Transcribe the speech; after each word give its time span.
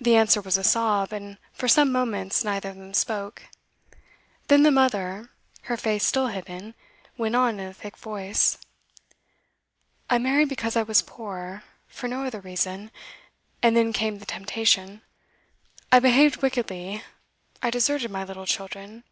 The 0.00 0.16
answer 0.16 0.40
was 0.40 0.56
a 0.56 0.64
sob, 0.64 1.12
and 1.12 1.36
for 1.52 1.68
some 1.68 1.92
moments 1.92 2.42
neither 2.44 2.70
of 2.70 2.76
them 2.76 2.94
spoke. 2.94 3.42
Then 4.48 4.62
the 4.62 4.70
mother, 4.70 5.32
her 5.64 5.76
face 5.76 6.02
still 6.06 6.28
hidden, 6.28 6.74
went 7.18 7.36
on 7.36 7.60
in 7.60 7.66
a 7.68 7.74
thick 7.74 7.98
voice: 7.98 8.56
'I 10.08 10.16
married 10.20 10.48
because 10.48 10.76
I 10.76 10.82
was 10.82 11.02
poor 11.02 11.62
for 11.88 12.08
no 12.08 12.24
other 12.24 12.40
reason 12.40 12.90
and 13.62 13.76
then 13.76 13.92
came 13.92 14.16
the 14.18 14.24
temptation. 14.24 15.02
I 15.92 15.98
behaved 15.98 16.40
wickedly, 16.40 17.02
I 17.62 17.68
deserted 17.68 18.10
my 18.10 18.24
little 18.24 18.46
children. 18.46 19.04